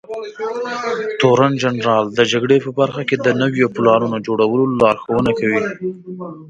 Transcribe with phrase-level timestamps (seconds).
[1.19, 5.61] تورنجنرال د جګړې په برخه کې د نويو پلانونو جوړولو لارښونه کوي.